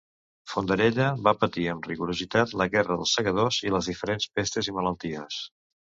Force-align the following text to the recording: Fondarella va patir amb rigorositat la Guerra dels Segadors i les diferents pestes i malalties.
Fondarella 0.51 1.09
va 1.27 1.33
patir 1.41 1.65
amb 1.73 1.89
rigorositat 1.91 2.55
la 2.63 2.69
Guerra 2.77 2.97
dels 3.03 3.15
Segadors 3.19 3.61
i 3.69 3.75
les 3.77 3.91
diferents 3.93 4.29
pestes 4.41 4.71
i 4.73 4.79
malalties. 4.79 5.39